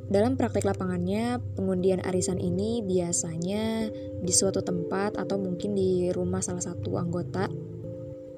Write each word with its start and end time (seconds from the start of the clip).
Dalam 0.09 0.41
praktik 0.41 0.65
lapangannya, 0.65 1.45
pengundian 1.53 2.01
arisan 2.09 2.41
ini 2.41 2.81
biasanya 2.81 3.93
di 4.25 4.33
suatu 4.33 4.65
tempat 4.65 5.21
atau 5.21 5.37
mungkin 5.37 5.77
di 5.77 6.09
rumah 6.09 6.41
salah 6.41 6.65
satu 6.65 6.97
anggota 6.97 7.53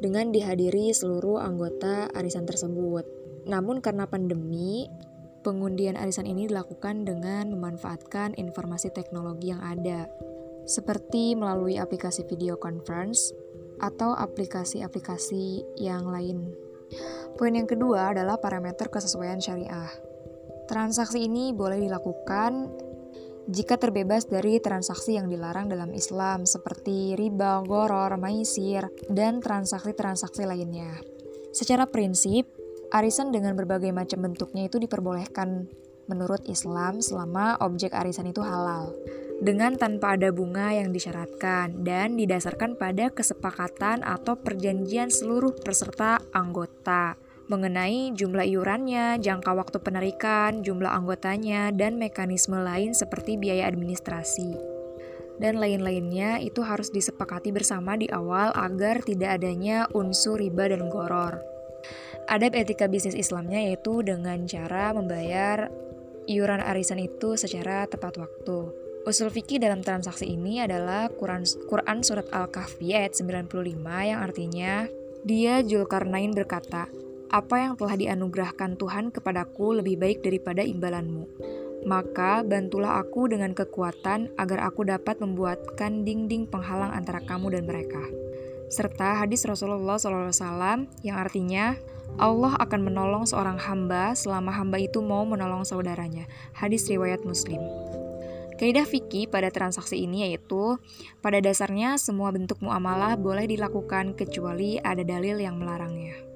dengan 0.03 0.35
dihadiri 0.35 0.91
seluruh 0.91 1.39
anggota 1.39 2.11
arisan 2.11 2.43
tersebut. 2.43 3.07
Namun 3.47 3.79
karena 3.79 4.11
pandemi, 4.11 4.91
pengundian 5.47 5.95
arisan 5.95 6.27
ini 6.27 6.51
dilakukan 6.51 7.07
dengan 7.07 7.55
memanfaatkan 7.55 8.35
informasi 8.35 8.91
teknologi 8.91 9.55
yang 9.55 9.63
ada, 9.63 10.11
seperti 10.67 11.39
melalui 11.39 11.79
aplikasi 11.79 12.27
video 12.27 12.59
conference 12.59 13.31
atau 13.81 14.17
aplikasi-aplikasi 14.17 15.77
yang 15.81 16.09
lain. 16.09 16.53
Poin 17.37 17.53
yang 17.53 17.69
kedua 17.69 18.17
adalah 18.17 18.41
parameter 18.41 18.89
kesesuaian 18.89 19.43
syariah. 19.43 19.91
Transaksi 20.67 21.29
ini 21.29 21.53
boleh 21.53 21.79
dilakukan 21.79 22.73
jika 23.47 23.79
terbebas 23.79 24.27
dari 24.27 24.59
transaksi 24.59 25.15
yang 25.15 25.31
dilarang 25.31 25.71
dalam 25.71 25.95
Islam 25.95 26.49
seperti 26.49 27.15
riba, 27.15 27.63
goror, 27.63 28.11
maisir, 28.19 28.91
dan 29.07 29.39
transaksi-transaksi 29.39 30.43
lainnya. 30.43 30.99
Secara 31.55 31.87
prinsip, 31.87 32.51
arisan 32.91 33.31
dengan 33.31 33.55
berbagai 33.55 33.95
macam 33.95 34.27
bentuknya 34.27 34.67
itu 34.67 34.83
diperbolehkan 34.83 35.71
menurut 36.11 36.43
Islam 36.47 37.03
selama 37.03 37.59
objek 37.63 37.95
arisan 37.95 38.31
itu 38.31 38.43
halal 38.43 38.95
dengan 39.37 39.77
tanpa 39.77 40.17
ada 40.17 40.33
bunga 40.33 40.73
yang 40.73 40.97
disyaratkan 40.97 41.85
dan 41.85 42.17
didasarkan 42.17 42.81
pada 42.81 43.13
kesepakatan 43.13 44.01
atau 44.01 44.41
perjanjian 44.41 45.13
seluruh 45.13 45.53
peserta 45.61 46.25
anggota 46.33 47.21
mengenai 47.47 48.11
jumlah 48.11 48.43
iurannya, 48.43 49.23
jangka 49.23 49.55
waktu 49.55 49.79
penarikan, 49.79 50.67
jumlah 50.67 50.91
anggotanya, 50.91 51.71
dan 51.71 51.95
mekanisme 51.95 52.59
lain 52.59 52.91
seperti 52.91 53.39
biaya 53.39 53.71
administrasi. 53.71 54.59
Dan 55.37 55.61
lain-lainnya 55.61 56.41
itu 56.41 56.65
harus 56.65 56.91
disepakati 56.91 57.53
bersama 57.53 57.95
di 57.95 58.09
awal 58.09 58.51
agar 58.57 59.05
tidak 59.05 59.39
adanya 59.39 59.87
unsur 59.93 60.41
riba 60.41 60.73
dan 60.73 60.89
goror. 60.89 61.39
Adab 62.27 62.59
etika 62.59 62.91
bisnis 62.91 63.15
Islamnya 63.15 63.63
yaitu 63.63 64.03
dengan 64.03 64.43
cara 64.51 64.91
membayar 64.91 65.71
iuran 66.27 66.59
arisan 66.59 66.99
itu 66.99 67.39
secara 67.39 67.87
tepat 67.87 68.19
waktu. 68.19 68.86
Usul 69.07 69.31
fikih 69.31 69.63
dalam 69.63 69.87
transaksi 69.87 70.27
ini 70.27 70.59
adalah 70.59 71.07
Quran, 71.07 71.47
Quran 71.71 72.03
Surat 72.03 72.27
Al-Kahfi 72.35 72.91
ayat 72.91 73.15
95 73.15 73.79
yang 74.03 74.19
artinya, 74.19 74.91
Dia 75.23 75.63
Julkarnain 75.63 76.35
berkata, 76.35 76.91
apa 77.31 77.55
yang 77.55 77.79
telah 77.79 77.95
dianugerahkan 77.95 78.75
Tuhan 78.75 79.15
kepadaku 79.15 79.79
lebih 79.79 80.03
baik 80.03 80.27
daripada 80.27 80.67
imbalanmu. 80.67 81.23
Maka 81.87 82.43
bantulah 82.43 82.99
aku 82.99 83.31
dengan 83.31 83.55
kekuatan 83.55 84.35
agar 84.35 84.67
aku 84.67 84.83
dapat 84.83 85.23
membuatkan 85.23 86.03
dinding 86.03 86.51
penghalang 86.51 86.91
antara 86.91 87.23
kamu 87.23 87.55
dan 87.55 87.63
mereka. 87.63 88.03
Serta 88.75 89.23
hadis 89.23 89.47
Rasulullah 89.47 90.03
SAW 90.03 90.91
yang 91.07 91.15
artinya 91.15 91.79
Allah 92.19 92.59
akan 92.59 92.81
menolong 92.83 93.23
seorang 93.23 93.63
hamba 93.63 94.19
selama 94.19 94.51
hamba 94.51 94.83
itu 94.83 94.99
mau 94.99 95.23
menolong 95.23 95.63
saudaranya. 95.63 96.27
Hadis 96.59 96.91
riwayat 96.91 97.23
Muslim. 97.23 97.63
Kaidah 98.57 98.89
fikih 98.89 99.29
pada 99.29 99.53
transaksi 99.53 100.01
ini 100.01 100.25
yaitu 100.29 100.81
pada 101.21 101.45
dasarnya 101.45 102.01
semua 102.01 102.33
bentuk 102.33 102.65
muamalah 102.65 103.21
boleh 103.21 103.45
dilakukan 103.45 104.17
kecuali 104.17 104.81
ada 104.81 105.05
dalil 105.05 105.37
yang 105.37 105.61
melarangnya 105.61 106.27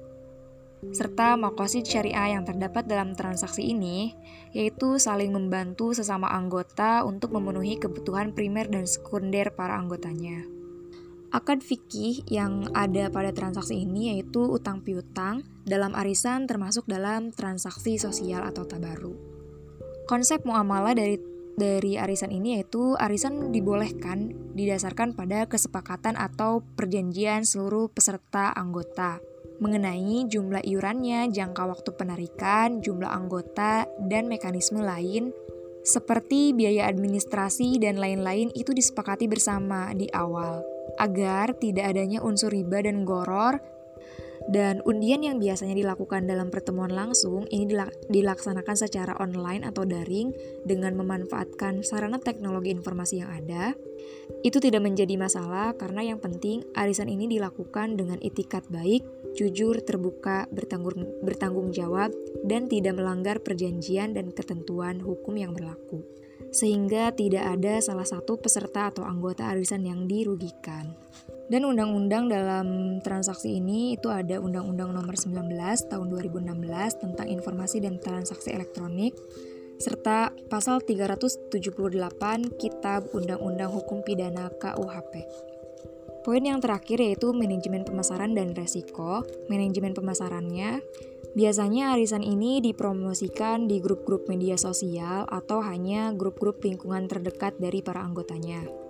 serta 0.89 1.37
makosid 1.37 1.85
syariah 1.85 2.33
yang 2.33 2.41
terdapat 2.41 2.89
dalam 2.89 3.13
transaksi 3.13 3.69
ini, 3.69 4.17
yaitu 4.49 4.97
saling 4.97 5.29
membantu 5.29 5.93
sesama 5.93 6.25
anggota 6.33 7.05
untuk 7.05 7.37
memenuhi 7.37 7.77
kebutuhan 7.77 8.33
primer 8.33 8.65
dan 8.65 8.89
sekunder 8.89 9.53
para 9.53 9.77
anggotanya. 9.77 10.41
Akad 11.31 11.63
fikih 11.63 12.27
yang 12.27 12.67
ada 12.75 13.07
pada 13.07 13.31
transaksi 13.31 13.87
ini 13.87 14.11
yaitu 14.11 14.43
utang 14.43 14.83
piutang 14.83 15.47
dalam 15.63 15.95
arisan 15.95 16.43
termasuk 16.43 16.83
dalam 16.91 17.31
transaksi 17.31 17.95
sosial 17.95 18.43
atau 18.43 18.67
tabaru. 18.67 19.15
Konsep 20.11 20.43
muamalah 20.43 20.91
dari 20.91 21.15
dari 21.61 22.01
arisan 22.01 22.33
ini 22.33 22.57
yaitu 22.57 22.97
arisan 22.97 23.53
dibolehkan 23.53 24.33
didasarkan 24.57 25.13
pada 25.13 25.45
kesepakatan 25.45 26.17
atau 26.17 26.65
perjanjian 26.73 27.45
seluruh 27.45 27.93
peserta 27.93 28.49
anggota. 28.57 29.21
Mengenai 29.61 30.25
jumlah 30.25 30.65
iurannya, 30.65 31.29
jangka 31.29 31.69
waktu 31.69 31.93
penarikan, 31.93 32.81
jumlah 32.81 33.13
anggota, 33.13 33.85
dan 34.09 34.25
mekanisme 34.25 34.81
lain 34.81 35.29
seperti 35.81 36.53
biaya 36.53 36.85
administrasi 36.89 37.81
dan 37.81 37.97
lain-lain 37.97 38.53
itu 38.53 38.73
disepakati 38.73 39.29
bersama 39.29 39.93
di 39.93 40.09
awal. 40.13 40.65
Agar 40.97 41.57
tidak 41.57 41.93
adanya 41.93 42.21
unsur 42.25 42.53
riba 42.53 42.81
dan 42.81 43.05
goror 43.05 43.61
dan 44.49 44.81
undian 44.89 45.21
yang 45.21 45.37
biasanya 45.37 45.77
dilakukan 45.77 46.25
dalam 46.25 46.49
pertemuan 46.49 46.89
langsung 46.89 47.45
ini 47.53 47.69
dilaksanakan 48.09 48.73
secara 48.73 49.13
online 49.21 49.61
atau 49.61 49.85
daring 49.85 50.33
dengan 50.65 50.97
memanfaatkan 50.97 51.85
sarana 51.85 52.17
teknologi 52.17 52.73
informasi 52.73 53.21
yang 53.21 53.29
ada. 53.29 53.77
Itu 54.41 54.57
tidak 54.57 54.81
menjadi 54.81 55.13
masalah 55.21 55.77
karena 55.77 56.01
yang 56.01 56.17
penting 56.17 56.65
arisan 56.73 57.13
ini 57.13 57.29
dilakukan 57.29 57.93
dengan 57.93 58.17
itikat 58.17 58.65
baik, 58.73 59.05
jujur, 59.37 59.77
terbuka, 59.85 60.49
bertanggung, 60.49 61.05
bertanggung 61.21 61.69
jawab, 61.69 62.09
dan 62.41 62.65
tidak 62.65 62.97
melanggar 62.97 63.37
perjanjian 63.45 64.17
dan 64.17 64.33
ketentuan 64.33 64.97
hukum 64.97 65.37
yang 65.37 65.53
berlaku. 65.53 66.01
Sehingga 66.49 67.13
tidak 67.13 67.45
ada 67.45 67.77
salah 67.79 68.03
satu 68.03 68.41
peserta 68.41 68.89
atau 68.89 69.05
anggota 69.05 69.45
arisan 69.53 69.85
yang 69.85 70.09
dirugikan. 70.09 70.97
Dan 71.51 71.67
undang-undang 71.67 72.31
dalam 72.31 72.97
transaksi 73.03 73.59
ini 73.59 73.99
itu 73.99 74.07
ada 74.07 74.39
Undang-Undang 74.39 74.95
Nomor 74.95 75.19
19 75.19 75.51
Tahun 75.91 76.07
2016 76.07 76.47
tentang 77.03 77.27
Informasi 77.27 77.83
dan 77.83 77.99
Transaksi 77.99 78.55
Elektronik 78.55 79.11
serta 79.75 80.31
pasal 80.47 80.79
378 80.79 81.51
Kitab 82.55 83.11
Undang-Undang 83.11 83.67
Hukum 83.67 83.99
Pidana 83.99 84.47
KUHP. 84.47 85.27
Poin 86.23 86.39
yang 86.39 86.63
terakhir 86.63 87.03
yaitu 87.03 87.35
manajemen 87.35 87.83
pemasaran 87.83 88.31
dan 88.31 88.55
resiko. 88.55 89.27
Manajemen 89.51 89.91
pemasarannya 89.91 90.79
biasanya 91.35 91.99
arisan 91.99 92.23
ini 92.23 92.63
dipromosikan 92.63 93.67
di 93.67 93.83
grup-grup 93.83 94.31
media 94.31 94.55
sosial 94.55 95.27
atau 95.27 95.59
hanya 95.59 96.15
grup-grup 96.15 96.63
lingkungan 96.63 97.11
terdekat 97.11 97.59
dari 97.59 97.83
para 97.83 98.07
anggotanya. 98.07 98.80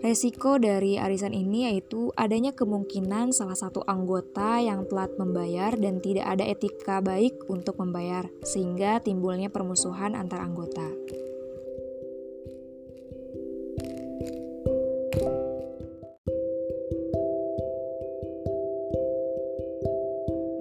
Resiko 0.00 0.56
dari 0.56 0.96
arisan 0.96 1.36
ini 1.36 1.68
yaitu 1.68 2.08
adanya 2.16 2.56
kemungkinan 2.56 3.36
salah 3.36 3.52
satu 3.52 3.84
anggota 3.84 4.56
yang 4.56 4.88
telat 4.88 5.12
membayar 5.20 5.76
dan 5.76 6.00
tidak 6.00 6.24
ada 6.24 6.44
etika 6.48 7.04
baik 7.04 7.36
untuk 7.52 7.76
membayar, 7.76 8.24
sehingga 8.40 9.04
timbulnya 9.04 9.52
permusuhan 9.52 10.16
antar 10.16 10.40
anggota. 10.40 10.88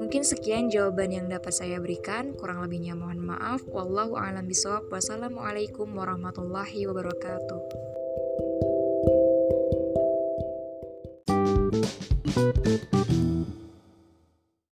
Mungkin 0.03 0.25
sekian 0.27 0.67
jawaban 0.67 1.15
yang 1.15 1.31
dapat 1.31 1.55
saya 1.55 1.79
berikan. 1.79 2.35
Kurang 2.35 2.59
lebihnya 2.59 2.91
mohon 2.91 3.23
maaf. 3.23 3.63
Wallahu 3.71 4.19
a'lam. 4.19 4.51
Wassalamualaikum 4.91 5.87
warahmatullahi 5.95 6.91
wabarakatuh. 6.91 7.61